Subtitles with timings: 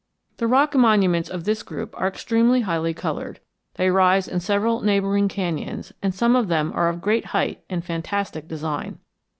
[0.37, 3.39] The rock monuments of this group are extremely highly colored.
[3.75, 7.85] They rise in several neighboring canyons and some of them are of great height and
[7.85, 8.97] fantastic design.